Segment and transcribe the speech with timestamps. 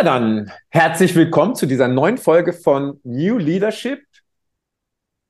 [0.00, 4.00] Ja, dann herzlich willkommen zu dieser neuen Folge von New Leadership.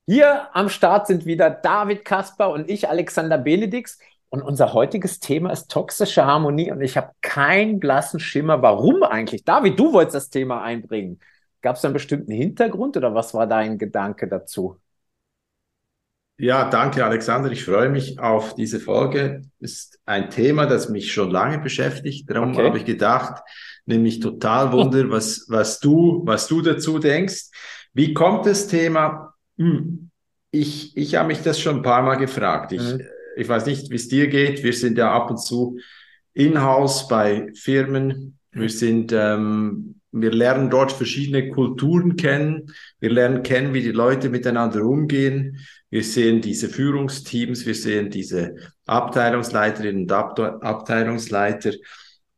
[0.06, 3.98] Hier am Start sind wieder David Kasper und ich, Alexander Benedix.
[4.28, 6.70] Und unser heutiges Thema ist toxische Harmonie.
[6.70, 9.44] Und ich habe keinen blassen Schimmer, warum eigentlich.
[9.44, 11.18] David, du wolltest das Thema einbringen.
[11.62, 14.78] Gab es einen bestimmten Hintergrund oder was war dein Gedanke dazu?
[16.38, 17.50] Ja, danke Alexander.
[17.50, 19.42] Ich freue mich auf diese Folge.
[19.58, 22.30] Ist ein Thema, das mich schon lange beschäftigt.
[22.30, 22.66] Darum okay.
[22.66, 23.42] habe ich gedacht,
[23.86, 27.50] nämlich total Wunder, was, was, du, was du dazu denkst.
[27.92, 29.34] Wie kommt das Thema?
[29.58, 30.10] Hm,
[30.50, 32.72] ich, ich habe mich das schon ein paar Mal gefragt.
[32.72, 33.02] Ich, mhm.
[33.36, 34.62] ich weiß nicht, wie es dir geht.
[34.62, 35.78] Wir sind ja ab und zu
[36.34, 38.38] in-house bei Firmen.
[38.52, 42.72] Wir sind, ähm, wir lernen dort verschiedene Kulturen kennen.
[42.98, 45.58] Wir lernen kennen, wie die Leute miteinander umgehen.
[45.88, 48.54] Wir sehen diese Führungsteams, wir sehen diese
[48.86, 51.72] Abteilungsleiterinnen und Abteilungsleiter.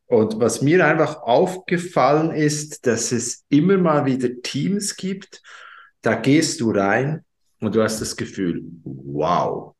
[0.07, 5.41] Und was mir einfach aufgefallen ist, dass es immer mal wieder Teams gibt,
[6.01, 7.23] da gehst du rein
[7.59, 9.75] und du hast das Gefühl, wow,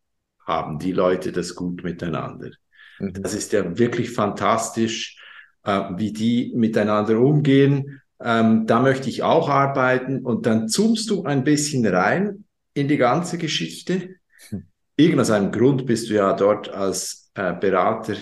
[0.45, 2.51] haben die Leute das gut miteinander.
[2.99, 3.21] Mhm.
[3.21, 5.17] Das ist ja wirklich fantastisch,
[5.63, 8.01] äh, wie die miteinander umgehen.
[8.21, 12.97] Ähm, da möchte ich auch arbeiten und dann zoomst du ein bisschen rein in die
[12.97, 14.15] ganze Geschichte.
[14.49, 14.63] Hm.
[14.95, 18.15] Irgend einem Grund bist du ja dort als äh, Berater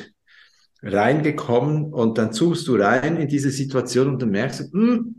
[0.81, 5.15] reingekommen und dann zoomst du rein in diese Situation und dann merkst du, mh, hm,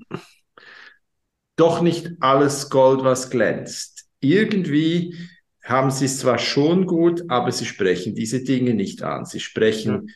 [1.56, 4.06] doch nicht alles Gold, was glänzt.
[4.20, 5.16] Irgendwie
[5.62, 9.24] haben sie es zwar schon gut, aber sie sprechen diese Dinge nicht an.
[9.24, 10.10] Sie sprechen.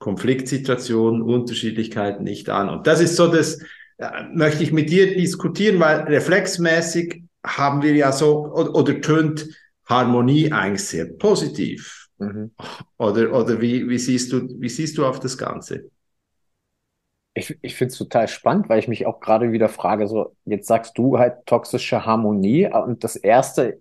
[0.00, 2.68] Konfliktsituationen, Unterschiedlichkeiten nicht an.
[2.68, 3.60] Und das ist so das,
[3.98, 9.46] äh, möchte ich mit dir diskutieren, weil reflexmäßig haben wir ja so, oder, oder tönt
[9.84, 12.08] Harmonie eigentlich sehr positiv.
[12.20, 12.52] Mhm.
[12.98, 15.90] Oder, oder wie, wie, siehst du, wie siehst du auf das Ganze?
[17.32, 20.66] Ich, ich finde es total spannend, weil ich mich auch gerade wieder frage, so, jetzt
[20.68, 23.80] sagst du halt toxische Harmonie und das Erste,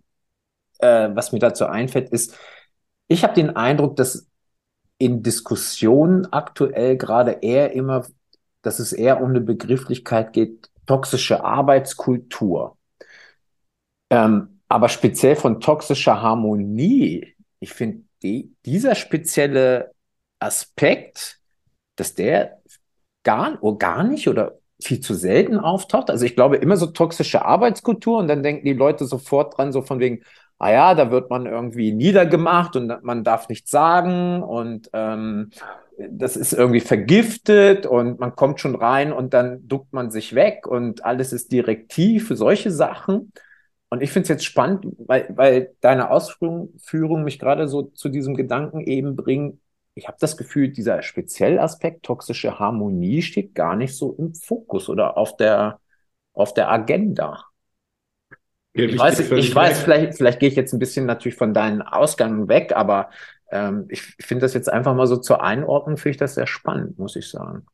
[0.79, 2.37] äh, was mir dazu einfällt, ist,
[3.07, 4.27] ich habe den Eindruck, dass
[4.99, 8.05] in Diskussionen aktuell gerade eher immer,
[8.61, 12.77] dass es eher um eine Begrifflichkeit geht, toxische Arbeitskultur.
[14.09, 19.91] Ähm, aber speziell von toxischer Harmonie, ich finde, die, dieser spezielle
[20.39, 21.39] Aspekt,
[21.95, 22.59] dass der
[23.23, 26.09] gar, oder gar nicht oder viel zu selten auftaucht.
[26.09, 29.81] Also ich glaube immer so toxische Arbeitskultur und dann denken die Leute sofort dran, so
[29.81, 30.23] von wegen,
[30.57, 35.51] ah ja, da wird man irgendwie niedergemacht und man darf nichts sagen und ähm,
[36.09, 40.65] das ist irgendwie vergiftet und man kommt schon rein und dann duckt man sich weg
[40.65, 43.31] und alles ist direktiv, solche Sachen.
[43.89, 48.35] Und ich finde es jetzt spannend, weil, weil deine Ausführung mich gerade so zu diesem
[48.35, 49.61] Gedanken eben bringen.
[49.95, 55.17] Ich habe das Gefühl, dieser Speziellaspekt toxische Harmonie steht gar nicht so im Fokus oder
[55.17, 55.79] auf der,
[56.33, 57.45] auf der Agenda.
[58.75, 61.81] Ja, ich, weiß, ich weiß, vielleicht, vielleicht gehe ich jetzt ein bisschen natürlich von deinen
[61.81, 63.09] Ausgang weg, aber
[63.51, 66.97] ähm, ich finde das jetzt einfach mal so zur Einordnung, finde ich das sehr spannend,
[66.99, 67.65] muss ich sagen.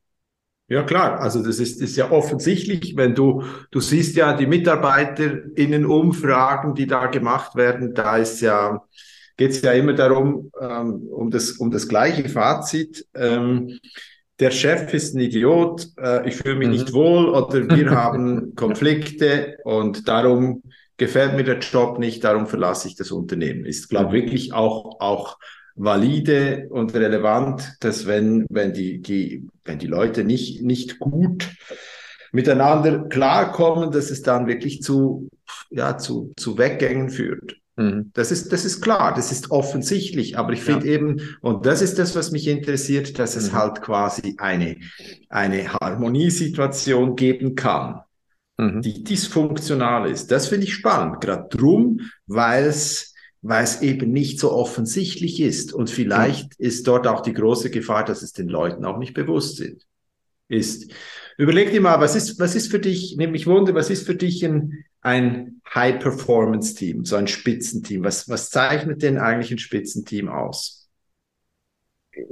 [0.68, 1.20] Ja, klar.
[1.20, 7.06] Also das ist, ist ja offensichtlich, wenn du, du siehst ja die MitarbeiterInnen-Umfragen, die da
[7.06, 8.82] gemacht werden, da ist ja,
[9.38, 13.06] geht es ja immer darum, ähm, um, das, um das gleiche Fazit.
[13.14, 13.78] Ähm,
[14.40, 16.74] der Chef ist ein Idiot, äh, ich fühle mich mhm.
[16.74, 20.64] nicht wohl oder wir haben Konflikte und darum
[20.98, 23.66] gefällt mir der Job nicht, darum verlasse ich das Unternehmen.
[23.66, 24.28] Ist, glaube ich, mhm.
[24.28, 25.38] wirklich auch, auch
[25.76, 31.50] valide und relevant, dass wenn, wenn die, die, wenn die Leute nicht, nicht gut
[32.32, 35.30] miteinander klarkommen, dass es dann wirklich zu,
[35.70, 37.58] ja, zu, zu Weggängen führt.
[37.78, 38.12] Mhm.
[38.14, 40.94] Das ist, das ist klar, das ist offensichtlich, aber ich finde ja.
[40.94, 43.58] eben, und das ist das, was mich interessiert, dass es mhm.
[43.58, 44.78] halt quasi eine,
[45.30, 48.02] eine Harmoniesituation geben kann,
[48.58, 48.82] mhm.
[48.82, 50.32] die dysfunktional ist.
[50.32, 53.15] Das finde ich spannend, gerade drum, weil es
[53.48, 55.72] weil es eben nicht so offensichtlich ist.
[55.72, 56.68] Und vielleicht ja.
[56.68, 59.86] ist dort auch die große Gefahr, dass es den Leuten auch nicht bewusst sind.
[60.48, 60.92] Ist.
[61.38, 64.44] Überleg dir mal, was ist, was ist für dich, nämlich Wunder, was ist für dich
[64.44, 68.04] ein, ein High-Performance-Team, so ein Spitzenteam?
[68.04, 70.90] Was, was zeichnet denn eigentlich ein Spitzenteam aus?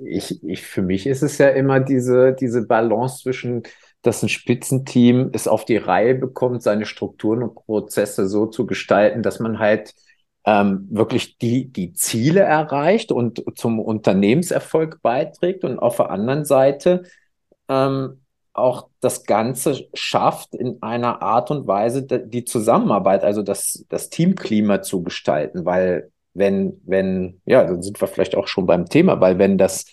[0.06, 3.64] Ich, ich, für mich ist es ja immer diese, diese Balance zwischen,
[4.02, 9.22] dass ein Spitzenteam es auf die Reihe bekommt, seine Strukturen und Prozesse so zu gestalten,
[9.22, 9.94] dass man halt
[10.46, 17.04] ähm, wirklich die, die Ziele erreicht und zum Unternehmenserfolg beiträgt und auf der anderen Seite
[17.70, 18.22] ähm,
[18.54, 24.82] auch das Ganze schafft, in einer Art und Weise die Zusammenarbeit, also das, das Teamklima
[24.82, 29.40] zu gestalten, weil wenn, wenn, ja, dann sind wir vielleicht auch schon beim Thema, weil
[29.40, 29.86] wenn das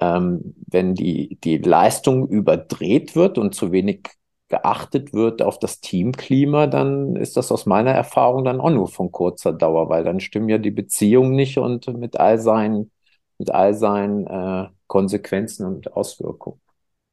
[0.00, 4.08] ähm, wenn die, die Leistung überdreht wird und zu wenig
[4.48, 9.10] geachtet wird auf das Teamklima, dann ist das aus meiner Erfahrung dann auch nur von
[9.10, 12.90] kurzer Dauer, weil dann stimmen ja die Beziehungen nicht und mit all seinen,
[13.38, 16.60] mit all seinen äh, Konsequenzen und Auswirkungen.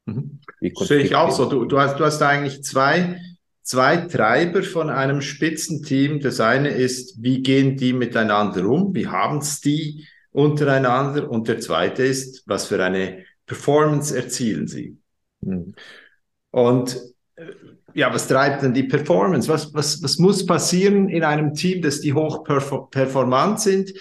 [0.06, 0.42] Mhm.
[0.76, 1.46] Sehe ich auch so.
[1.46, 3.20] Du, du, hast, du hast eigentlich zwei,
[3.62, 6.20] zwei Treiber von einem Spitzenteam.
[6.20, 8.94] Das eine ist, wie gehen die miteinander um?
[8.94, 11.30] Wie haben es die untereinander?
[11.30, 14.98] Und der zweite ist, was für eine Performance erzielen sie?
[15.42, 15.76] Mhm.
[16.52, 17.11] Und
[17.94, 19.48] ja, was treibt denn die Performance?
[19.48, 23.94] Was, was, was muss passieren in einem Team, dass die hoch performant sind?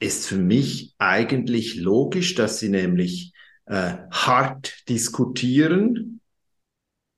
[0.00, 3.32] Ist für mich eigentlich logisch, dass sie nämlich
[3.66, 6.20] äh, hart diskutieren,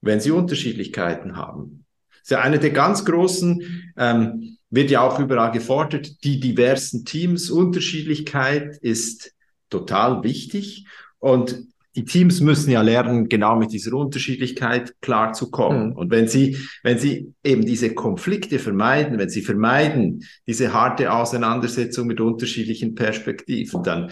[0.01, 1.85] wenn sie Unterschiedlichkeiten haben.
[2.11, 7.05] Das ist ja eine der ganz großen, ähm, wird ja auch überall gefordert, die diversen
[7.05, 7.51] Teams.
[7.51, 9.33] Unterschiedlichkeit ist
[9.71, 10.87] total wichtig
[11.19, 11.67] und
[11.97, 15.89] die Teams müssen ja lernen, genau mit dieser Unterschiedlichkeit klarzukommen.
[15.89, 15.97] Mhm.
[15.97, 22.07] Und wenn sie, wenn sie eben diese Konflikte vermeiden, wenn sie vermeiden, diese harte Auseinandersetzung
[22.07, 24.11] mit unterschiedlichen Perspektiven, dann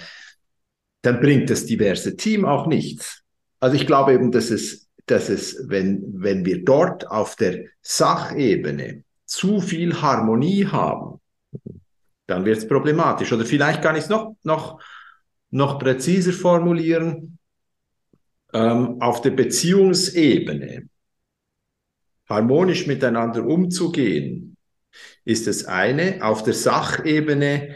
[1.04, 3.22] dann bringt das diverse Team auch nichts.
[3.60, 9.04] Also ich glaube eben, dass es, dass es, wenn, wenn wir dort auf der Sachebene
[9.26, 11.20] zu viel Harmonie haben,
[12.26, 13.32] dann wird es problematisch.
[13.32, 14.80] Oder vielleicht kann ich es noch, noch,
[15.50, 17.33] noch präziser formulieren.
[18.54, 20.88] Ähm, auf der Beziehungsebene
[22.28, 24.56] harmonisch miteinander umzugehen,
[25.24, 26.22] ist das eine.
[26.22, 27.74] Auf der Sachebene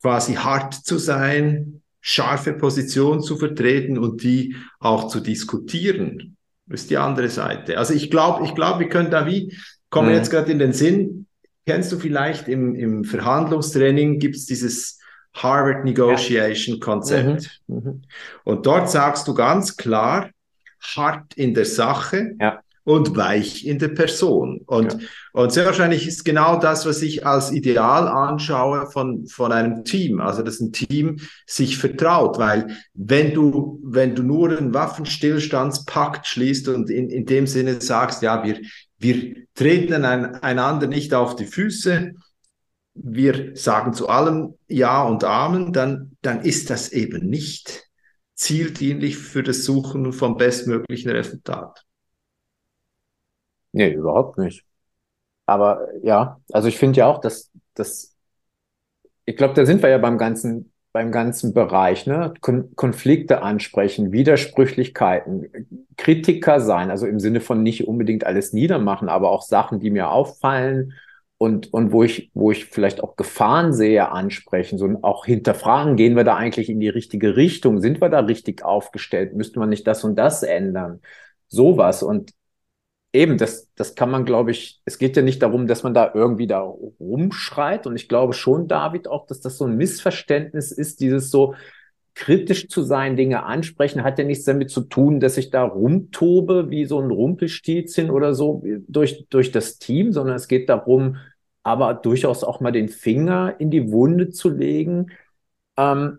[0.00, 6.36] quasi hart zu sein, scharfe Position zu vertreten und die auch zu diskutieren.
[6.68, 7.76] Ist die andere Seite.
[7.76, 9.56] Also ich glaube, ich glaube, wir können da wie,
[9.90, 10.14] kommen mhm.
[10.14, 11.26] jetzt gerade in den Sinn,
[11.66, 14.98] kennst du vielleicht im, im Verhandlungstraining gibt es dieses
[15.34, 17.60] Harvard Negotiation Konzept.
[17.66, 17.76] Mhm.
[17.76, 18.02] Mhm.
[18.44, 20.30] Und dort sagst du ganz klar,
[20.80, 24.60] hart in der Sache, ja und weich in der Person.
[24.66, 24.98] Und, ja.
[25.32, 30.20] und sehr wahrscheinlich ist genau das, was ich als Ideal anschaue von, von einem Team.
[30.20, 36.68] Also, dass ein Team sich vertraut, weil wenn du, wenn du nur einen Waffenstillstandspakt schließt
[36.68, 38.60] und in, in dem Sinne sagst, ja, wir,
[38.98, 42.14] wir treten ein, einander nicht auf die Füße,
[42.94, 47.88] wir sagen zu allem Ja und Amen, dann, dann ist das eben nicht
[48.34, 51.84] zieldienlich für das Suchen vom bestmöglichen Resultat.
[53.72, 54.64] Nee, überhaupt nicht.
[55.46, 58.12] Aber ja, also ich finde ja auch, dass dass
[59.24, 62.34] ich glaube, da sind wir ja beim ganzen, beim ganzen Bereich, ne?
[62.40, 69.30] Kon Konflikte ansprechen, Widersprüchlichkeiten, Kritiker sein, also im Sinne von nicht unbedingt alles niedermachen, aber
[69.30, 70.94] auch Sachen, die mir auffallen
[71.42, 76.14] und, und wo ich, wo ich vielleicht auch Gefahren sehe, ansprechen, so auch hinterfragen, gehen
[76.14, 77.80] wir da eigentlich in die richtige Richtung?
[77.80, 79.34] Sind wir da richtig aufgestellt?
[79.34, 81.00] Müsste man nicht das und das ändern?
[81.48, 82.04] Sowas.
[82.04, 82.30] Und
[83.12, 86.12] eben, das, das kann man, glaube ich, es geht ja nicht darum, dass man da
[86.14, 87.88] irgendwie da rumschreit.
[87.88, 91.56] Und ich glaube schon, David, auch, dass das so ein Missverständnis ist, dieses so
[92.14, 96.70] kritisch zu sein, Dinge ansprechen, hat ja nichts damit zu tun, dass ich da rumtobe
[96.70, 101.16] wie so ein Rumpelstilzchen oder so durch, durch das Team, sondern es geht darum,
[101.62, 105.12] aber durchaus auch mal den Finger in die Wunde zu legen.
[105.76, 106.18] Ähm,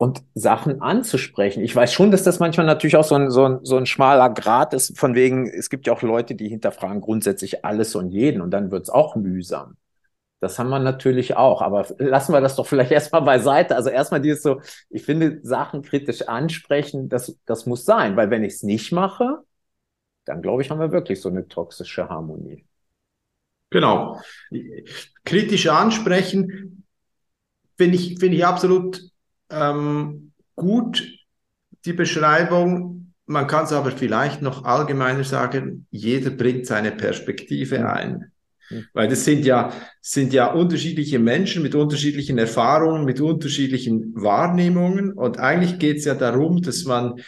[0.00, 1.62] und Sachen anzusprechen.
[1.62, 4.30] Ich weiß schon, dass das manchmal natürlich auch so ein, so ein, so ein schmaler
[4.30, 8.40] Grad ist, von wegen, es gibt ja auch Leute, die hinterfragen grundsätzlich alles und jeden
[8.40, 9.76] und dann wird es auch mühsam.
[10.40, 13.76] Das haben wir natürlich auch, aber lassen wir das doch vielleicht erstmal beiseite.
[13.76, 18.44] Also erstmal dieses so, ich finde, Sachen kritisch ansprechen, das, das muss sein, weil wenn
[18.44, 19.40] ich es nicht mache,
[20.24, 22.64] dann glaube ich, haben wir wirklich so eine toxische Harmonie.
[23.70, 24.20] Genau.
[25.24, 26.84] Kritisch ansprechen
[27.76, 29.00] finde ich, finde ich absolut
[29.50, 31.02] ähm, gut
[31.84, 33.14] die Beschreibung.
[33.26, 38.32] Man kann es aber vielleicht noch allgemeiner sagen, jeder bringt seine Perspektive ein.
[38.92, 45.12] Weil das sind ja, sind ja unterschiedliche Menschen mit unterschiedlichen Erfahrungen, mit unterschiedlichen Wahrnehmungen.
[45.12, 47.20] Und eigentlich geht es ja darum, dass man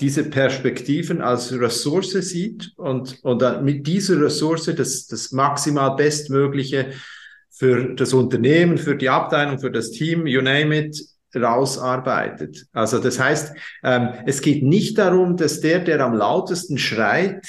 [0.00, 6.92] diese Perspektiven als Ressource sieht und, und dann mit dieser Ressource das, das maximal Bestmögliche
[7.50, 11.00] für das Unternehmen, für die Abteilung, für das Team, you name it,
[11.34, 12.66] rausarbeitet.
[12.72, 17.46] Also das heißt, ähm, es geht nicht darum, dass der, der am lautesten schreit,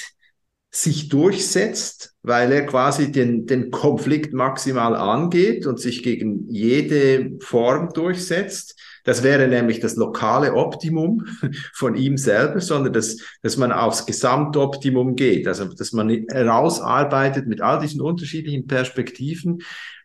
[0.70, 7.92] sich durchsetzt, weil er quasi den, den Konflikt maximal angeht und sich gegen jede Form
[7.94, 8.78] durchsetzt.
[9.08, 11.24] Das wäre nämlich das lokale Optimum
[11.72, 17.62] von ihm selber, sondern dass, dass man aufs Gesamtoptimum geht, also dass man herausarbeitet mit
[17.62, 19.62] all diesen unterschiedlichen Perspektiven,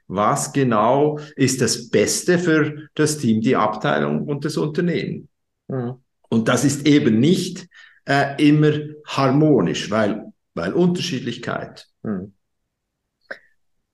[0.08, 5.28] was genau ist das Beste für das Team, die Abteilung und das Unternehmen.
[5.68, 5.96] Mhm.
[6.30, 7.68] Und das ist eben nicht
[8.06, 8.72] äh, immer
[9.06, 11.90] harmonisch, weil, weil Unterschiedlichkeit.
[12.04, 12.34] Hm.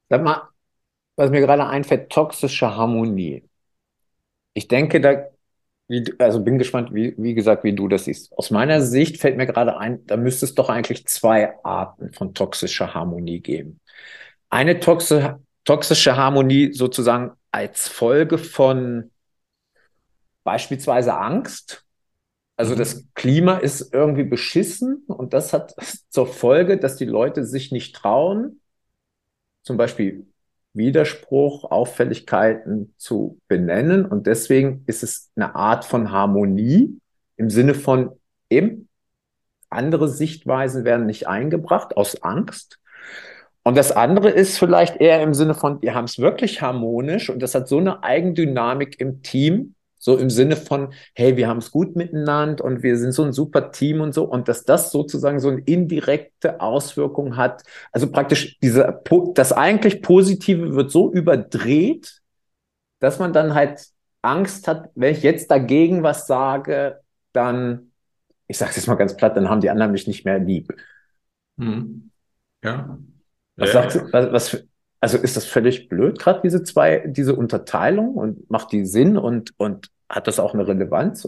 [0.08, 0.50] Sag mal,
[1.16, 3.49] was mir gerade einfällt, toxische Harmonie.
[4.60, 5.24] Ich denke, da,
[5.88, 8.38] wie, also bin gespannt, wie, wie gesagt, wie du das siehst.
[8.38, 12.34] Aus meiner Sicht fällt mir gerade ein, da müsste es doch eigentlich zwei Arten von
[12.34, 13.80] toxischer Harmonie geben.
[14.50, 19.12] Eine toxische, toxische Harmonie sozusagen als Folge von
[20.44, 21.86] beispielsweise Angst.
[22.58, 22.80] Also mhm.
[22.80, 25.74] das Klima ist irgendwie beschissen und das hat
[26.10, 28.60] zur Folge, dass die Leute sich nicht trauen,
[29.64, 30.28] zum Beispiel
[30.74, 34.06] Widerspruch, Auffälligkeiten zu benennen.
[34.06, 37.00] Und deswegen ist es eine Art von Harmonie
[37.38, 38.12] im Sinne von
[38.50, 38.90] eben
[39.70, 42.80] andere Sichtweisen werden nicht eingebracht aus Angst.
[43.64, 47.40] Und das andere ist vielleicht eher im Sinne von, wir haben es wirklich harmonisch und
[47.42, 51.72] das hat so eine Eigendynamik im Team, so im Sinne von, hey, wir haben es
[51.72, 54.24] gut miteinander und wir sind so ein super Team und so.
[54.24, 57.64] Und dass das sozusagen so eine indirekte Auswirkung hat.
[57.92, 59.02] Also praktisch diese,
[59.36, 62.22] das eigentlich Positive wird so überdreht,
[63.00, 63.88] dass man dann halt
[64.22, 67.02] Angst hat, wenn ich jetzt dagegen was sage,
[67.34, 67.92] dann,
[68.48, 70.74] ich sage es jetzt mal ganz platt, dann haben die anderen mich nicht mehr lieb.
[71.58, 72.10] Hm.
[72.64, 72.98] Ja.
[73.58, 73.82] Was ja.
[73.82, 74.64] sagst du, was, was,
[75.00, 79.54] also ist das völlig blöd, gerade diese zwei, diese Unterteilung und macht die Sinn und,
[79.58, 81.28] und hat das auch eine Relevanz?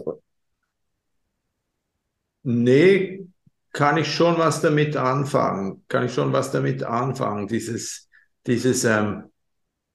[2.42, 3.26] Nee,
[3.72, 5.84] kann ich schon was damit anfangen.
[5.88, 7.46] Kann ich schon was damit anfangen.
[7.46, 8.08] Dieses,
[8.46, 9.24] dieses, ähm,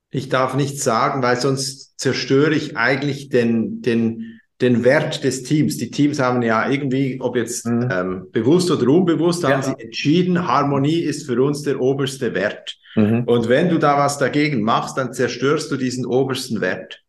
[0.09, 5.77] ich darf nichts sagen, weil sonst zerstöre ich eigentlich den, den, den Wert des Teams.
[5.77, 7.89] Die Teams haben ja irgendwie, ob jetzt mhm.
[7.91, 9.49] ähm, bewusst oder unbewusst, ja.
[9.49, 12.77] haben sie entschieden, Harmonie ist für uns der oberste Wert.
[12.95, 13.23] Mhm.
[13.25, 17.03] Und wenn du da was dagegen machst, dann zerstörst du diesen obersten Wert.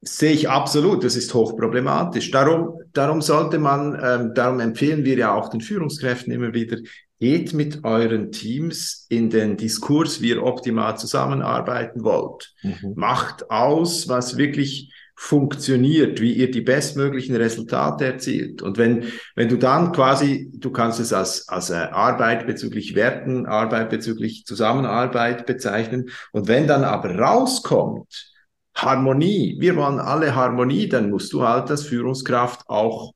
[0.00, 2.30] Sehe ich absolut, das ist hochproblematisch.
[2.30, 6.76] Darum, darum sollte man, ähm, darum empfehlen wir ja auch den Führungskräften immer wieder,
[7.20, 12.52] geht mit euren Teams in den Diskurs, wie ihr optimal zusammenarbeiten wollt.
[12.62, 12.92] Mhm.
[12.96, 18.62] Macht aus, was wirklich funktioniert, wie ihr die bestmöglichen Resultate erzielt.
[18.62, 19.04] Und wenn,
[19.36, 24.44] wenn du dann quasi, du kannst es als, als äh, Arbeit bezüglich Werten, Arbeit bezüglich
[24.44, 26.10] Zusammenarbeit bezeichnen.
[26.32, 28.32] Und wenn dann aber rauskommt,
[28.74, 33.14] Harmonie, wir wollen alle Harmonie, dann musst du halt als Führungskraft auch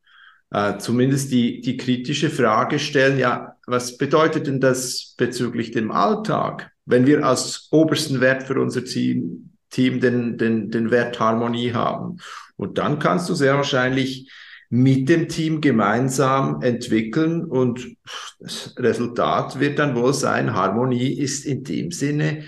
[0.50, 6.71] äh, zumindest die, die kritische Frage stellen, ja, was bedeutet denn das bezüglich dem Alltag?
[6.87, 12.18] Wenn wir als obersten Wert für unser Team Team den, den, den Wert Harmonie haben.
[12.56, 14.30] Und dann kannst du sehr wahrscheinlich
[14.70, 17.96] mit dem Team gemeinsam entwickeln und
[18.38, 22.44] das Resultat wird dann wohl sein, Harmonie ist in dem Sinne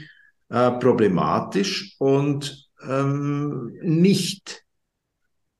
[0.50, 4.64] äh, problematisch und ähm, nicht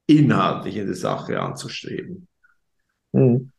[0.06, 2.26] inhaltlich in der Sache anzustreben.
[3.12, 3.52] Mhm.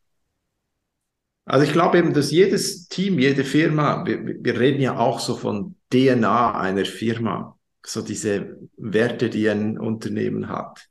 [1.45, 5.35] Also ich glaube eben, dass jedes Team, jede Firma, wir, wir reden ja auch so
[5.35, 10.87] von DNA einer Firma so diese Werte, die ein Unternehmen hat.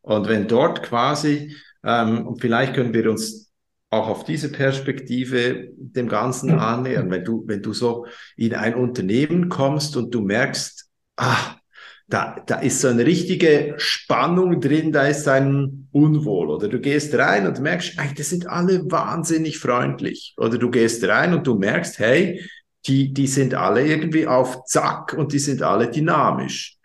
[0.00, 3.52] Und wenn dort quasi, ähm, und vielleicht können wir uns
[3.90, 9.50] auch auf diese Perspektive dem Ganzen annähern, wenn du, wenn du so in ein Unternehmen
[9.50, 11.56] kommst und du merkst, ah,
[12.08, 16.50] da, da ist so eine richtige Spannung drin, da ist ein Unwohl.
[16.50, 20.34] Oder du gehst rein und merkst, ey, das sind alle wahnsinnig freundlich.
[20.36, 22.40] Oder du gehst rein und du merkst, hey,
[22.86, 26.78] die, die sind alle irgendwie auf Zack und die sind alle dynamisch.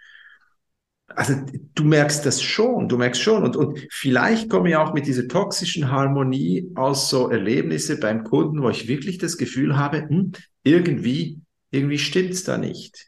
[1.08, 1.34] Also
[1.74, 3.44] du merkst das schon, du merkst schon.
[3.44, 8.62] Und, und vielleicht komme ich auch mit dieser toxischen Harmonie aus so Erlebnisse beim Kunden,
[8.62, 11.40] wo ich wirklich das Gefühl habe, hm, irgendwie,
[11.72, 13.08] irgendwie stimmt's da nicht.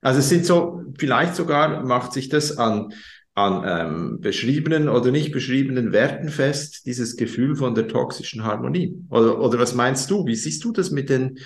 [0.00, 2.92] Also es sind so, vielleicht sogar macht sich das an,
[3.34, 8.96] an ähm, beschriebenen oder nicht beschriebenen Werten fest, dieses Gefühl von der toxischen Harmonie.
[9.08, 10.26] Oder, oder was meinst du?
[10.26, 11.38] Wie siehst du das mit den,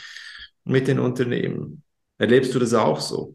[0.69, 1.83] mit den Unternehmen.
[2.19, 3.35] Erlebst du das auch so?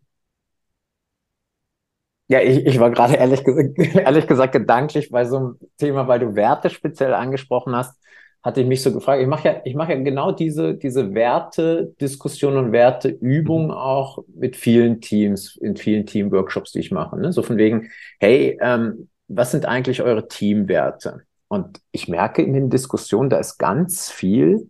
[2.28, 3.46] Ja, ich, ich war gerade ehrlich,
[3.96, 8.00] ehrlich gesagt gedanklich bei so einem Thema, weil du Werte speziell angesprochen hast,
[8.44, 9.22] hatte ich mich so gefragt.
[9.22, 13.72] Ich mache ja, ich mache ja genau diese, diese Werte-Diskussion und Werteübung mhm.
[13.72, 17.20] auch mit vielen Teams, in vielen Teamworkshops, die ich mache.
[17.20, 17.32] Ne?
[17.32, 21.22] So von wegen, hey, ähm, was sind eigentlich eure Teamwerte?
[21.48, 24.70] Und ich merke in den Diskussionen, da ist ganz viel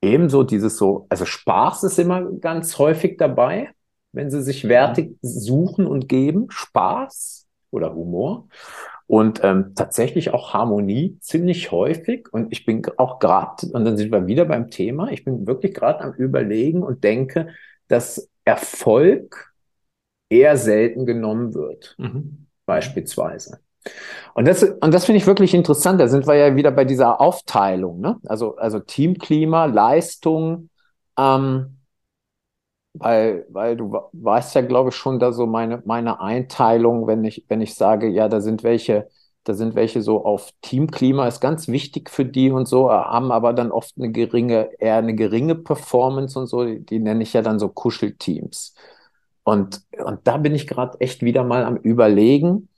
[0.00, 3.70] ebenso dieses so, also Spaß ist immer ganz häufig dabei,
[4.12, 8.48] wenn sie sich Werte suchen und geben, Spaß oder Humor.
[9.06, 12.32] Und ähm, tatsächlich auch Harmonie ziemlich häufig.
[12.32, 15.74] Und ich bin auch gerade, und dann sind wir wieder beim Thema, ich bin wirklich
[15.74, 17.48] gerade am Überlegen und denke,
[17.88, 19.52] dass Erfolg
[20.28, 22.46] eher selten genommen wird, mhm.
[22.66, 23.58] beispielsweise.
[24.34, 26.00] Und das, und das finde ich wirklich interessant.
[26.00, 28.18] Da sind wir ja wieder bei dieser Aufteilung, ne?
[28.26, 30.70] Also, also Teamklima, Leistung,
[31.18, 31.76] ähm,
[32.94, 37.44] weil, weil du weißt ja, glaube ich, schon da so meine, meine Einteilung, wenn ich,
[37.48, 39.08] wenn ich sage, ja, da sind welche,
[39.44, 43.52] da sind welche so auf Teamklima, ist ganz wichtig für die und so, haben aber
[43.52, 47.42] dann oft eine geringe, eher eine geringe Performance und so, die, die nenne ich ja
[47.42, 48.74] dann so Kuschelteams.
[49.44, 52.68] Und, und da bin ich gerade echt wieder mal am Überlegen,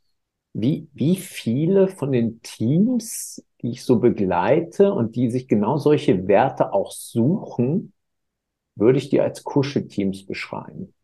[0.55, 6.29] wie, wie viele von den Teams, die ich so begleite und die sich genau solche
[6.29, 7.93] Werte auch suchen,
[8.77, 10.95] würde ich die als Kuschelteams beschreiben.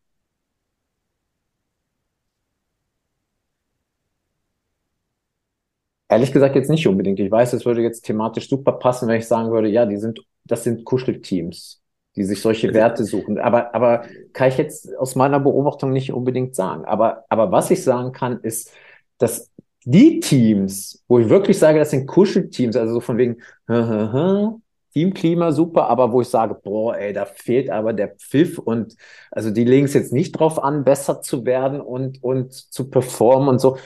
[6.09, 7.21] Ehrlich gesagt jetzt nicht unbedingt.
[7.21, 10.21] Ich weiß, es würde jetzt thematisch super passen, wenn ich sagen würde, ja, die sind,
[10.45, 11.83] das sind Kuschelteams,
[12.17, 13.39] die sich solche Werte suchen.
[13.39, 16.85] Aber, aber kann ich jetzt aus meiner Beobachtung nicht unbedingt sagen.
[16.87, 18.73] Aber, aber was ich sagen kann, ist,
[19.19, 19.51] dass
[19.85, 23.37] die Teams, wo ich wirklich sage, das sind Kuschelteams, also so von wegen,
[24.93, 28.97] Teamklima super, aber wo ich sage, boah, ey, da fehlt aber der Pfiff und
[29.31, 33.49] also die legen es jetzt nicht drauf an, besser zu werden und, und zu performen
[33.49, 33.77] und so.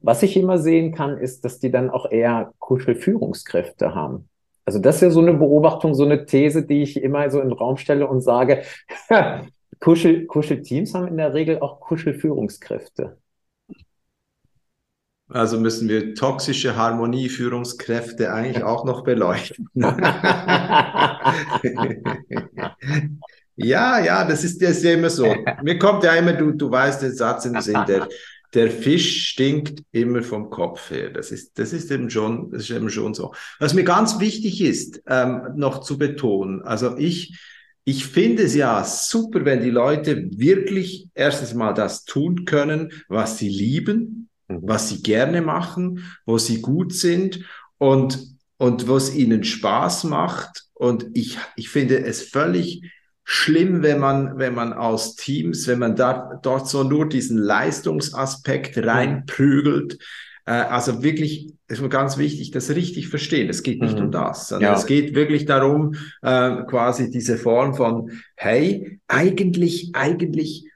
[0.00, 4.28] Was ich immer sehen kann, ist, dass die dann auch eher Kuschelführungskräfte haben.
[4.64, 7.50] Also das ist ja so eine Beobachtung, so eine These, die ich immer so in
[7.50, 8.62] den Raum stelle und sage,
[9.80, 13.16] Kuschel, Kuschelteams haben in der Regel auch Kuschelführungskräfte.
[15.30, 19.68] Also müssen wir toxische Harmonieführungskräfte eigentlich auch noch beleuchten.
[23.56, 25.26] ja, ja, das ist, das ist ja immer so.
[25.62, 28.08] Mir kommt ja immer, du, du weißt den Satz im Sinn, der,
[28.54, 31.10] der Fisch stinkt immer vom Kopf her.
[31.10, 33.34] Das ist, das ist eben schon, das ist eben schon so.
[33.58, 37.38] Was mir ganz wichtig ist, ähm, noch zu betonen, also ich,
[37.84, 43.36] ich finde es ja super, wenn die Leute wirklich erstens mal das tun können, was
[43.36, 44.60] sie lieben, Mhm.
[44.62, 47.40] was sie gerne machen, wo sie gut sind
[47.78, 48.18] und,
[48.56, 50.64] und was ihnen Spaß macht.
[50.74, 52.82] Und ich, ich finde es völlig
[53.24, 58.78] schlimm, wenn man, wenn man aus Teams, wenn man da, dort so nur diesen Leistungsaspekt
[58.78, 59.98] reinprügelt.
[60.46, 63.50] Äh, also wirklich, ist mir ganz wichtig, das richtig verstehen.
[63.50, 64.06] Es geht nicht mhm.
[64.06, 64.78] um das, sondern ja.
[64.78, 70.67] es geht wirklich darum, äh, quasi diese Form von, hey, eigentlich, eigentlich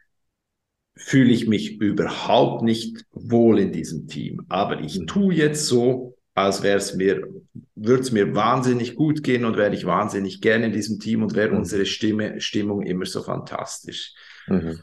[0.94, 4.44] fühle ich mich überhaupt nicht wohl in diesem Team.
[4.48, 5.06] Aber ich mhm.
[5.06, 7.26] tue jetzt so, als wäre es mir,
[7.74, 11.34] würde es mir wahnsinnig gut gehen und wäre ich wahnsinnig gerne in diesem Team und
[11.34, 11.58] wäre mhm.
[11.58, 14.14] unsere Stimme, Stimmung immer so fantastisch.
[14.46, 14.80] Mhm.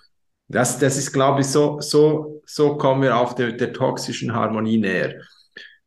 [0.48, 4.80] Das, das ist, glaube ich, so, so, so kommen wir auf der, der toxischen Harmonie
[4.80, 5.22] näher.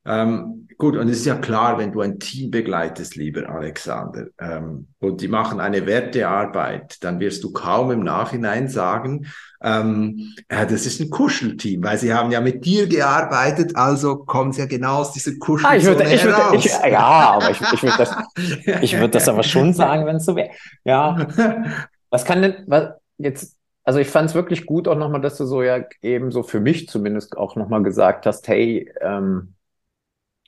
[0.05, 4.89] Ähm, gut, und es ist ja klar, wenn du ein Team begleitest, lieber Alexander, ähm,
[4.99, 9.27] und die machen eine Wertearbeit, dann wirst du kaum im Nachhinein sagen,
[9.63, 14.53] ähm, ja, das ist ein Kuschelteam, weil sie haben ja mit dir gearbeitet, also kommen
[14.53, 17.61] sie ja genau aus dieser Kuschelzone ah, ich würde, ich würde, ich, Ja, aber ich,
[17.61, 18.17] ich würde das,
[18.83, 20.51] ich würde das aber schon sagen, wenn es so wäre.
[20.85, 21.27] Ja,
[22.11, 25.45] was kann denn, was jetzt also ich fand es wirklich gut auch nochmal, dass du
[25.45, 29.55] so ja eben so für mich zumindest auch nochmal gesagt hast, hey, ähm,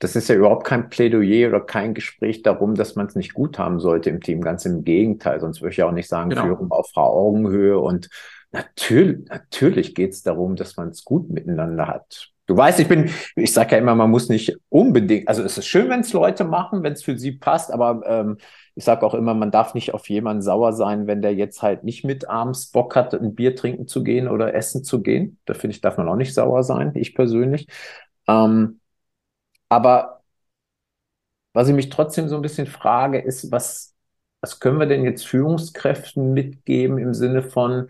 [0.01, 3.59] das ist ja überhaupt kein Plädoyer oder kein Gespräch darum, dass man es nicht gut
[3.59, 4.41] haben sollte im Team.
[4.41, 5.41] Ganz im Gegenteil.
[5.41, 6.43] Sonst würde ich auch nicht sagen, genau.
[6.43, 7.79] Führung auf Augenhöhe.
[7.79, 8.11] Und
[8.55, 12.31] natürlich, natürlich geht es darum, dass man es gut miteinander hat.
[12.47, 15.67] Du weißt, ich bin, ich sage ja immer, man muss nicht unbedingt, also es ist
[15.67, 18.37] schön, wenn es Leute machen, wenn es für sie passt, aber ähm,
[18.75, 21.85] ich sage auch immer, man darf nicht auf jemanden sauer sein, wenn der jetzt halt
[21.85, 25.39] nicht mit abends Bock hat, ein Bier trinken zu gehen oder essen zu gehen.
[25.47, 27.67] Da finde ich, darf man auch nicht sauer sein, ich persönlich.
[28.29, 28.81] Ähm,
[29.69, 30.23] aber
[31.53, 33.95] was ich mich trotzdem so ein bisschen frage, ist, was,
[34.41, 37.89] was können wir denn jetzt Führungskräften mitgeben im Sinne von,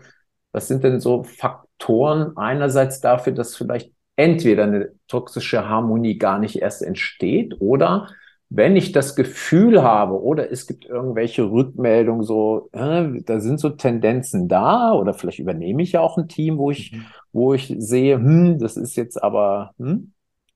[0.55, 6.61] was sind denn so Faktoren einerseits dafür, dass vielleicht entweder eine toxische Harmonie gar nicht
[6.61, 8.07] erst entsteht oder
[8.47, 13.71] wenn ich das Gefühl habe oder es gibt irgendwelche Rückmeldungen, so, äh, da sind so
[13.71, 17.05] Tendenzen da oder vielleicht übernehme ich ja auch ein Team, wo ich, mhm.
[17.33, 20.13] wo ich sehe, hm, das ist jetzt aber, hm,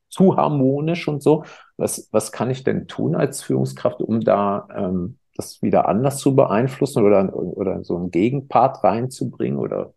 [0.07, 1.43] zu harmonisch und so.
[1.75, 6.35] Was, was kann ich denn tun als Führungskraft, um da ähm, das wieder anders zu
[6.35, 9.93] beeinflussen oder, oder so einen Gegenpart reinzubringen oder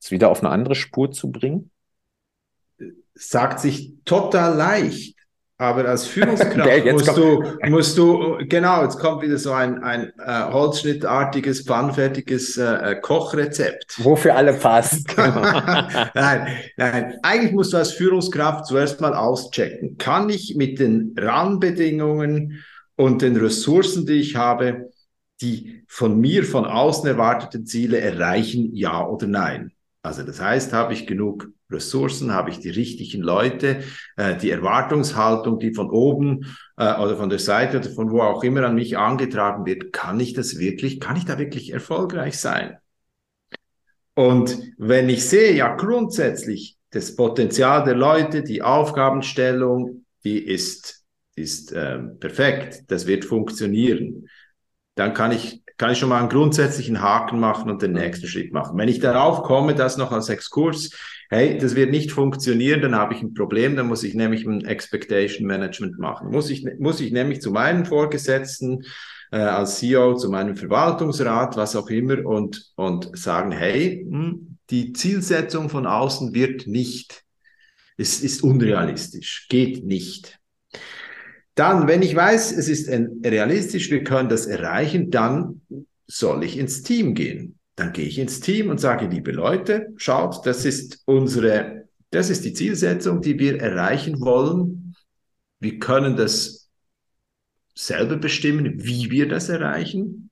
[0.00, 1.70] es wieder auf eine andere Spur zu bringen?
[3.14, 5.16] Sagt sich total leicht.
[5.58, 10.52] Aber als Führungskraft musst, du, musst du, genau, jetzt kommt wieder so ein, ein äh,
[10.52, 14.04] holzschnittartiges, pfannfertiges äh, äh Kochrezept.
[14.04, 15.06] Wofür alle passt.
[15.16, 19.96] nein, nein, eigentlich musst du als Führungskraft zuerst mal auschecken.
[19.96, 22.62] Kann ich mit den Rahmenbedingungen
[22.96, 24.90] und den Ressourcen, die ich habe,
[25.40, 29.72] die von mir von außen erwarteten Ziele erreichen, ja oder nein?
[30.02, 33.82] Also das heißt, habe ich genug Ressourcen, habe ich die richtigen Leute,
[34.16, 38.44] äh, die Erwartungshaltung, die von oben äh, oder von der Seite oder von wo auch
[38.44, 42.76] immer an mich angetragen wird, kann ich das wirklich, kann ich da wirklich erfolgreich sein?
[44.14, 51.04] Und wenn ich sehe, ja grundsätzlich das Potenzial der Leute, die Aufgabenstellung, die ist,
[51.36, 54.28] ist äh, perfekt, das wird funktionieren,
[54.96, 58.52] dann kann ich kann ich schon mal einen grundsätzlichen Haken machen und den nächsten Schritt
[58.52, 58.78] machen.
[58.78, 60.90] Wenn ich darauf komme, das noch als Exkurs,
[61.28, 64.64] hey, das wird nicht funktionieren, dann habe ich ein Problem, dann muss ich nämlich ein
[64.64, 66.30] Expectation Management machen.
[66.30, 68.84] Muss ich, muss ich nämlich zu meinen Vorgesetzten
[69.30, 74.94] äh, als CEO, zu meinem Verwaltungsrat, was auch immer, und, und sagen, hey, hm, die
[74.94, 77.22] Zielsetzung von außen wird nicht,
[77.98, 80.38] es ist unrealistisch, geht nicht.
[81.56, 85.62] Dann, wenn ich weiß, es ist realistisch, wir können das erreichen, dann
[86.06, 87.58] soll ich ins Team gehen.
[87.76, 92.44] Dann gehe ich ins Team und sage, liebe Leute, schaut, das ist unsere, das ist
[92.44, 94.94] die Zielsetzung, die wir erreichen wollen.
[95.58, 96.68] Wir können das
[97.74, 100.30] selber bestimmen, wie wir das erreichen.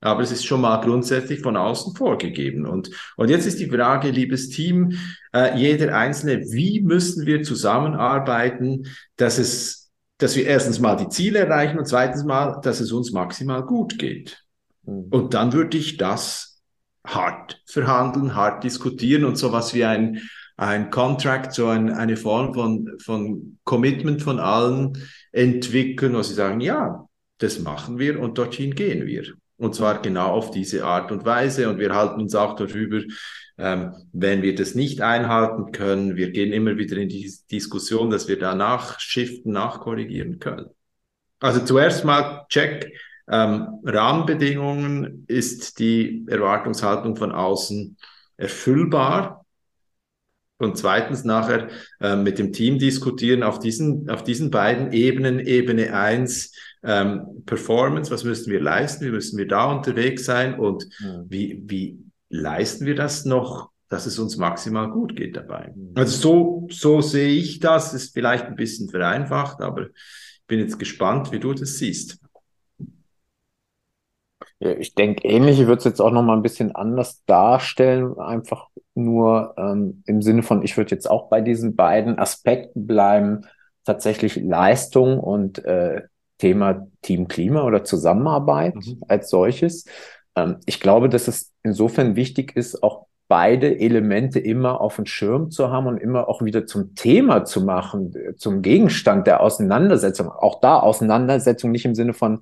[0.00, 2.66] Aber es ist schon mal grundsätzlich von außen vorgegeben.
[2.66, 4.92] Und, und jetzt ist die Frage, liebes Team,
[5.32, 8.86] äh, jeder Einzelne, wie müssen wir zusammenarbeiten,
[9.16, 9.85] dass es
[10.18, 13.98] dass wir erstens mal die Ziele erreichen und zweitens mal, dass es uns maximal gut
[13.98, 14.44] geht.
[14.84, 15.08] Mhm.
[15.10, 16.62] Und dann würde ich das
[17.06, 20.22] hart verhandeln, hart diskutieren und sowas wie ein,
[20.56, 24.98] ein Contract, so ein, eine Form von, von Commitment von allen
[25.32, 27.06] entwickeln, wo sie sagen, ja,
[27.38, 29.34] das machen wir und dorthin gehen wir.
[29.58, 31.68] Und zwar genau auf diese Art und Weise.
[31.68, 33.00] Und wir halten uns auch darüber,
[33.58, 38.28] ähm, wenn wir das nicht einhalten können, wir gehen immer wieder in die Diskussion, dass
[38.28, 40.66] wir danach shiften, nachkorrigieren können.
[41.40, 42.92] Also zuerst mal check,
[43.30, 47.96] ähm, Rahmenbedingungen, ist die Erwartungshaltung von außen
[48.36, 49.44] erfüllbar?
[50.58, 51.68] Und zweitens nachher
[52.00, 56.52] äh, mit dem Team diskutieren auf diesen, auf diesen beiden Ebenen, Ebene eins
[56.86, 61.24] ähm, Performance, was müssen wir leisten, wie müssen wir da unterwegs sein und mhm.
[61.28, 65.72] wie, wie leisten wir das noch, dass es uns maximal gut geht dabei.
[65.74, 65.92] Mhm.
[65.94, 70.78] Also so, so sehe ich das, ist vielleicht ein bisschen vereinfacht, aber ich bin jetzt
[70.78, 72.20] gespannt, wie du das siehst.
[74.58, 78.68] Ja, ich denke, ähnlich wird es jetzt auch noch mal ein bisschen anders darstellen, einfach
[78.94, 83.42] nur ähm, im Sinne von, ich würde jetzt auch bei diesen beiden Aspekten bleiben,
[83.84, 86.02] tatsächlich Leistung und äh,
[86.38, 89.02] Thema Team Klima oder Zusammenarbeit mhm.
[89.08, 89.84] als solches.
[90.36, 95.50] Ähm, ich glaube, dass es insofern wichtig ist, auch beide Elemente immer auf dem Schirm
[95.50, 100.28] zu haben und immer auch wieder zum Thema zu machen, zum Gegenstand der Auseinandersetzung.
[100.28, 102.40] Auch da Auseinandersetzung nicht im Sinne von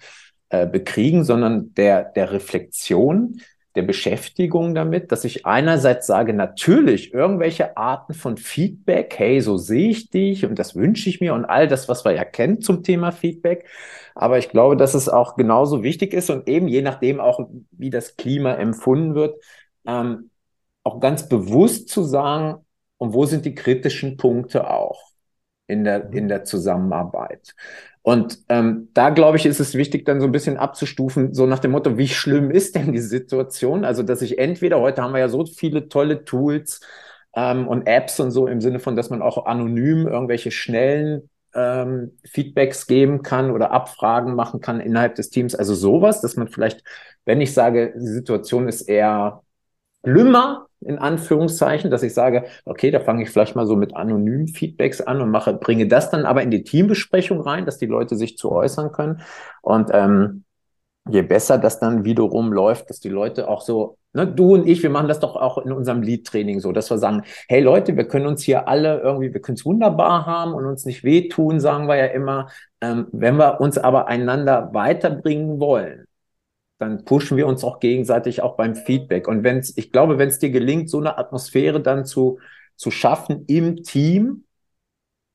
[0.51, 3.41] äh, bekriegen, sondern der, der Reflexion,
[3.75, 9.91] der Beschäftigung damit, dass ich einerseits sage, natürlich irgendwelche Arten von Feedback, hey, so sehe
[9.91, 12.83] ich dich und das wünsche ich mir und all das, was wir ja kennen zum
[12.83, 13.67] Thema Feedback.
[14.15, 17.91] Aber ich glaube, dass es auch genauso wichtig ist und eben je nachdem auch, wie
[17.91, 19.43] das Klima empfunden wird,
[19.87, 20.31] ähm,
[20.85, 22.65] auch ganz bewusst zu sagen,
[22.99, 25.11] und wo sind die kritischen Punkte auch
[25.67, 27.55] in der, in der Zusammenarbeit.
[28.05, 31.59] Und ähm, da glaube ich, ist es wichtig, dann so ein bisschen abzustufen, so nach
[31.59, 33.87] dem Motto, wie schlimm ist denn die Situation?
[33.87, 36.83] Also, dass ich entweder, heute haben wir ja so viele tolle Tools
[37.35, 42.19] ähm, und Apps und so im Sinne von, dass man auch anonym irgendwelche schnellen ähm,
[42.25, 45.55] Feedbacks geben kann oder Abfragen machen kann innerhalb des Teams.
[45.55, 46.85] Also sowas, dass man vielleicht,
[47.25, 49.44] wenn ich sage, die Situation ist eher
[50.05, 54.49] schlimmer, in Anführungszeichen, dass ich sage, okay, da fange ich vielleicht mal so mit anonymen
[54.49, 58.17] Feedbacks an und mache, bringe das dann aber in die Teambesprechung rein, dass die Leute
[58.17, 59.23] sich zu äußern können.
[59.63, 60.45] Und ähm,
[61.09, 64.83] je besser das dann wiederum läuft, dass die Leute auch so, ne, du und ich,
[64.83, 68.09] wir machen das doch auch in unserem Lead-Training so, dass wir sagen, hey Leute, wir
[68.09, 71.89] können uns hier alle irgendwie, wir können es wunderbar haben und uns nicht wehtun, sagen
[71.89, 72.49] wir ja immer.
[72.81, 76.07] Ähm, wenn wir uns aber einander weiterbringen wollen,
[76.79, 79.29] dann pushen wir uns auch gegenseitig auch beim Feedback.
[79.29, 82.39] Und wenn es, ich glaube, wenn es dir gelingt, so eine Atmosphäre dann zu,
[82.77, 84.45] zu schaffen im Team,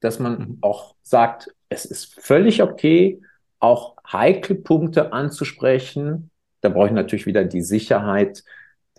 [0.02, 0.58] dass man mhm.
[0.62, 3.22] auch sagt, es ist völlig okay,
[3.60, 6.32] auch heikle Punkte anzusprechen.
[6.62, 8.44] Da brauche ich natürlich wieder die Sicherheit,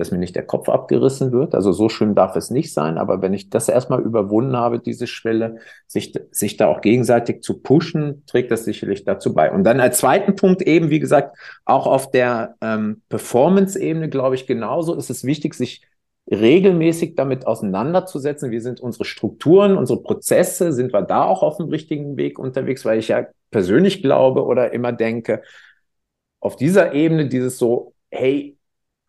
[0.00, 1.54] dass mir nicht der Kopf abgerissen wird.
[1.54, 2.98] Also so schlimm darf es nicht sein.
[2.98, 7.60] Aber wenn ich das erstmal überwunden habe, diese Schwelle, sich, sich da auch gegenseitig zu
[7.60, 9.52] pushen, trägt das sicherlich dazu bei.
[9.52, 14.46] Und dann als zweiten Punkt eben, wie gesagt, auch auf der ähm, Performance-Ebene, glaube ich,
[14.46, 15.82] genauso ist es wichtig, sich
[16.30, 18.50] regelmäßig damit auseinanderzusetzen.
[18.50, 20.72] Wie sind unsere Strukturen, unsere Prozesse?
[20.72, 22.84] Sind wir da auch auf dem richtigen Weg unterwegs?
[22.84, 25.42] Weil ich ja persönlich glaube oder immer denke,
[26.40, 28.56] auf dieser Ebene dieses so, hey,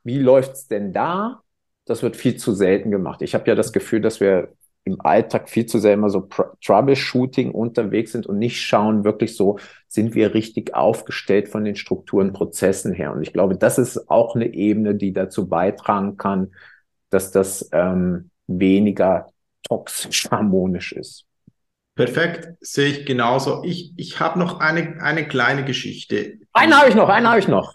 [0.04, 1.42] wie läuft's denn da?
[1.86, 3.22] das wird viel zu selten gemacht.
[3.22, 4.50] Ich habe ja das Gefühl, dass wir
[4.84, 6.28] im Alltag viel zu sehr immer so
[6.64, 12.34] Troubleshooting unterwegs sind und nicht schauen, wirklich so, sind wir richtig aufgestellt von den Strukturen,
[12.34, 13.12] Prozessen her.
[13.12, 16.54] Und ich glaube, das ist auch eine Ebene, die dazu beitragen kann,
[17.12, 19.28] dass das ähm, weniger
[19.64, 21.26] toxisch harmonisch ist.
[21.94, 23.64] Perfekt, sehe ich genauso.
[23.64, 26.40] Ich, ich habe noch eine, eine kleine Geschichte.
[26.54, 27.74] Einen habe ich noch, einen habe ich noch.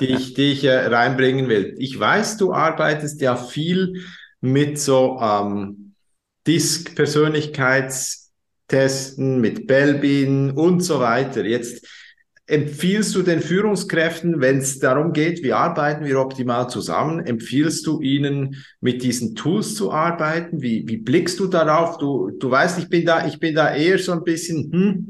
[0.00, 1.74] Die ich, die ich äh, reinbringen will.
[1.78, 4.02] Ich weiß, du arbeitest ja viel
[4.40, 5.94] mit so ähm,
[6.46, 11.44] Disk-Persönlichkeitstesten, mit Belbin und so weiter.
[11.44, 11.86] Jetzt
[12.46, 18.00] empfiehlst du den Führungskräften, wenn es darum geht, wie arbeiten wir optimal zusammen, empfiehlst du
[18.02, 20.60] ihnen, mit diesen Tools zu arbeiten?
[20.60, 21.98] Wie, wie blickst du darauf?
[21.98, 25.08] Du, du weißt, ich bin da, ich bin da eher so ein bisschen, hm,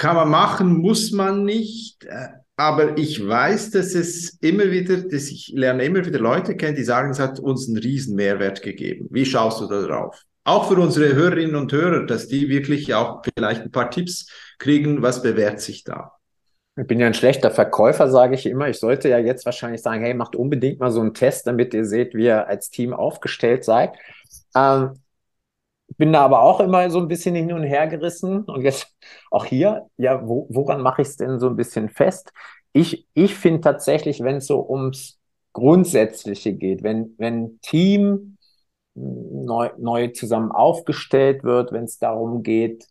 [0.00, 2.04] kann man machen, muss man nicht.
[2.06, 6.74] Äh, aber ich weiß, dass es immer wieder, dass ich lerne immer wieder Leute kennen,
[6.74, 9.08] die sagen, es hat uns einen riesen Mehrwert gegeben.
[9.10, 10.22] Wie schaust du da drauf?
[10.44, 14.26] Auch für unsere Hörerinnen und Hörer, dass die wirklich auch vielleicht ein paar Tipps
[14.58, 16.12] kriegen, was bewährt sich da.
[16.78, 18.68] Ich bin ja ein schlechter Verkäufer, sage ich immer.
[18.68, 21.84] Ich sollte ja jetzt wahrscheinlich sagen, hey, macht unbedingt mal so einen Test, damit ihr
[21.84, 23.92] seht, wie ihr als Team aufgestellt seid.
[24.54, 24.94] Ähm,
[26.00, 28.44] bin da aber auch immer so ein bisschen hin und her gerissen.
[28.44, 28.96] Und jetzt
[29.30, 32.32] auch hier, ja, wo, woran mache ich es denn so ein bisschen fest?
[32.72, 35.18] Ich, ich finde tatsächlich, wenn es so ums
[35.52, 38.38] Grundsätzliche geht, wenn, wenn Team
[38.94, 42.86] neu, neu zusammen aufgestellt wird, wenn es darum geht,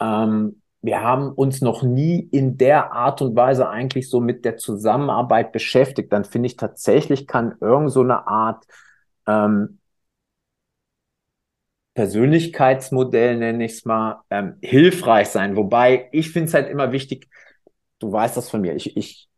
[0.00, 4.56] ähm, wir haben uns noch nie in der Art und Weise eigentlich so mit der
[4.56, 8.64] Zusammenarbeit beschäftigt, dann finde ich tatsächlich kann irgend so eine Art
[9.26, 9.80] ähm,
[11.94, 15.56] Persönlichkeitsmodell, nenne ich es mal, ähm, hilfreich sein.
[15.56, 17.28] Wobei ich finde es halt immer wichtig,
[17.98, 19.28] du weißt das von mir, ich, ich,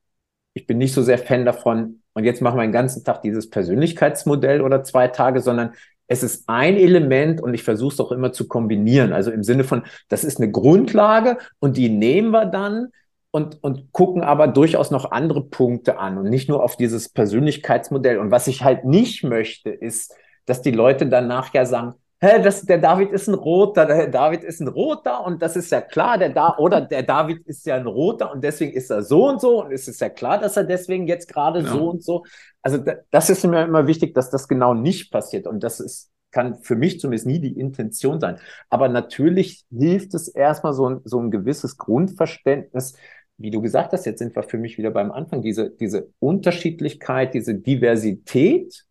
[0.55, 3.51] ich bin nicht so sehr Fan davon, und jetzt machen wir den ganzen Tag dieses
[3.51, 5.73] Persönlichkeitsmodell oder zwei Tage, sondern
[6.07, 9.13] es ist ein Element und ich versuche es auch immer zu kombinieren.
[9.13, 12.89] Also im Sinne von, das ist eine Grundlage und die nehmen wir dann
[13.31, 18.19] und, und gucken aber durchaus noch andere Punkte an und nicht nur auf dieses Persönlichkeitsmodell.
[18.19, 20.15] Und was ich halt nicht möchte, ist,
[20.47, 24.43] dass die Leute danach ja sagen, hä, das, der David ist ein Roter, der David
[24.45, 27.77] ist ein Roter und das ist ja klar, der da oder der David ist ja
[27.77, 30.57] ein Roter und deswegen ist er so und so und es ist ja klar, dass
[30.57, 31.69] er deswegen jetzt gerade ja.
[31.69, 32.25] so und so.
[32.63, 32.79] Also
[33.11, 36.75] das ist mir immer wichtig, dass das genau nicht passiert und das ist kann für
[36.75, 38.41] mich zumindest nie die Intention sein.
[38.69, 42.97] Aber natürlich hilft es erstmal so ein, so ein gewisses Grundverständnis,
[43.39, 47.35] wie du gesagt hast, jetzt sind wir für mich wieder beim Anfang, diese, diese Unterschiedlichkeit,
[47.35, 48.85] diese Diversität,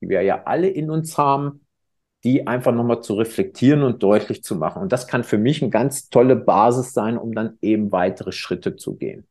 [0.00, 1.65] die wir ja alle in uns haben,
[2.26, 4.82] die einfach nochmal zu reflektieren und deutlich zu machen.
[4.82, 8.74] Und das kann für mich eine ganz tolle Basis sein, um dann eben weitere Schritte
[8.74, 9.28] zu gehen.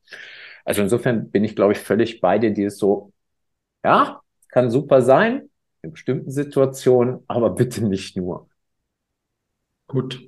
[0.63, 3.12] Also insofern bin ich, glaube ich, völlig bei dir, die ist so,
[3.84, 5.49] ja, kann super sein
[5.81, 8.47] in bestimmten Situationen, aber bitte nicht nur.
[9.88, 10.21] Gut.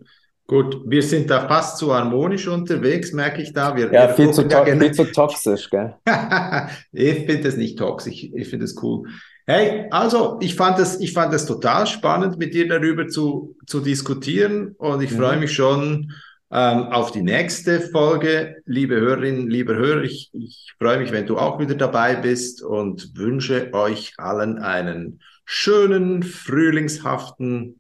[0.46, 3.78] Gut, wir sind da fast zu harmonisch unterwegs, merke ich da.
[3.78, 5.96] Wir, ja, wir viel, zu ja viel zu toxisch, gell?
[6.92, 9.08] ich finde es nicht toxisch, ich finde es cool.
[9.50, 13.80] Hey, also ich fand es, ich fand es total spannend, mit dir darüber zu, zu
[13.80, 15.18] diskutieren und ich mhm.
[15.18, 16.12] freue mich schon
[16.52, 18.62] ähm, auf die nächste Folge.
[18.66, 23.18] Liebe Hörerinnen, liebe Hörer, ich, ich freue mich, wenn du auch wieder dabei bist und
[23.18, 27.80] wünsche euch allen einen schönen, frühlingshaften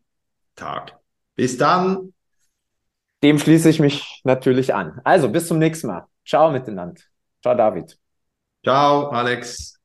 [0.55, 0.97] Tag.
[1.35, 2.13] Bis dann.
[3.23, 5.01] Dem schließe ich mich natürlich an.
[5.03, 6.05] Also bis zum nächsten Mal.
[6.25, 7.01] Ciao miteinander.
[7.41, 7.97] Ciao David.
[8.63, 9.76] Ciao Alex.